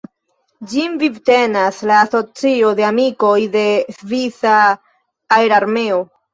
[0.69, 3.69] Ĝin vivtenas la Asocio de amikoj de
[4.01, 4.59] svisa
[5.41, 6.05] aerarmeo.